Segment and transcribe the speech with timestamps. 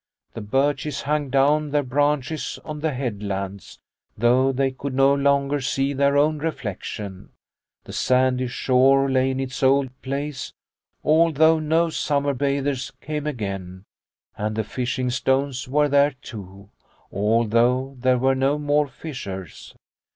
[0.33, 3.77] The birches hung down their branches on the headlands,
[4.17, 7.29] though they could no longer see their own reflection,
[7.83, 10.53] the sandy shore lay in its old place,
[11.03, 13.83] although no summer bathers came again,
[14.35, 16.71] and the fishing stones were there too,
[17.13, 19.75] although there were no more fishers.